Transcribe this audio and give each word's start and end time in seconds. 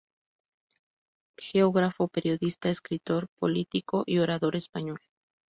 Geógrafo, 1.37 2.07
periodista, 2.07 2.71
escritor, 2.71 3.27
político 3.37 4.01
y 4.07 4.17
orador 4.17 4.55
español. 4.55 4.97